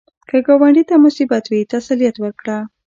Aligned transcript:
که 0.29 0.37
ګاونډي 0.47 0.83
ته 0.89 0.95
مصیبت 1.05 1.43
وي، 1.47 1.61
تسلیت 1.73 2.15
ورکړه 2.19 2.57